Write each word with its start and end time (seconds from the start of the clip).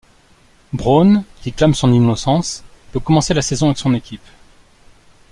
Braun, 0.73 1.25
qui 1.43 1.53
clâme 1.53 1.75
son 1.75 1.91
innocence, 1.93 2.63
peut 2.91 2.99
commencer 2.99 3.35
la 3.35 3.43
saison 3.43 3.67
avec 3.67 3.77
son 3.77 3.93
équipe. 3.93 4.25